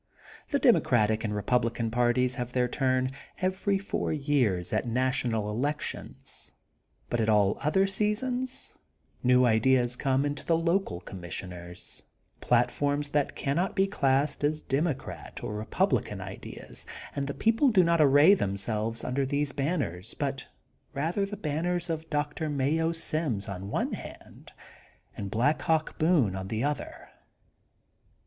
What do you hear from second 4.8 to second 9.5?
national elec tions but at all other seasons new